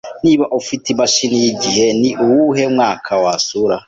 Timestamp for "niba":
0.23-0.45